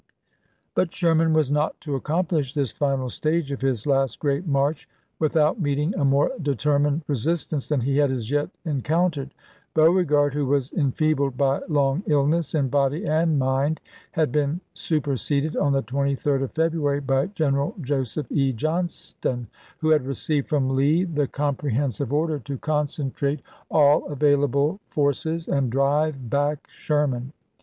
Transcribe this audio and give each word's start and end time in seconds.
But 0.73 0.91
Sherman 0.91 1.31
was 1.31 1.51
not 1.51 1.79
to 1.81 1.93
accomplish 1.93 2.55
this 2.55 2.71
final 2.71 3.07
stage 3.07 3.51
of 3.51 3.61
his 3.61 3.85
last 3.85 4.17
great 4.19 4.47
march 4.47 4.89
without 5.19 5.61
meeting 5.61 5.93
a 5.93 6.03
more 6.03 6.31
determined 6.41 7.03
resistance 7.05 7.69
than 7.69 7.81
he 7.81 7.97
had 7.97 8.11
as 8.11 8.31
yet 8.31 8.49
en 8.65 8.81
countered. 8.81 9.29
Beauregard, 9.75 10.33
who 10.33 10.47
was 10.47 10.73
enfeebled 10.73 11.37
by 11.37 11.61
long 11.69 12.01
illness, 12.07 12.55
in 12.55 12.67
body 12.67 13.05
and 13.05 13.37
mind, 13.37 13.79
had 14.13 14.31
been 14.31 14.59
super 14.73 15.13
seded 15.15 15.55
on 15.55 15.71
the 15.71 15.83
23d 15.83 16.41
of 16.41 16.51
February 16.53 16.99
by 16.99 17.27
General 17.27 17.75
Joseph 17.79 18.25
E. 18.31 18.51
Johnston, 18.53 19.45
who 19.77 19.89
had 19.89 20.07
received 20.07 20.47
from 20.49 20.75
Lee 20.75 21.03
the 21.03 21.27
com 21.27 21.55
prehensive 21.55 22.11
order 22.11 22.39
to" 22.39 22.57
concentrate 22.71 23.43
all 23.69 24.07
available 24.07 24.79
forces 24.89 25.47
and 25.47 25.71
drive 25.71 26.27
back 26.31 26.67
Sherman." 26.71 27.33